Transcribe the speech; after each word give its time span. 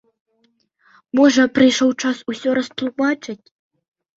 Можа, 1.19 1.45
прыйшоў 1.57 1.91
час 2.07 2.17
усё 2.33 2.49
растлумачыць? 2.59 3.41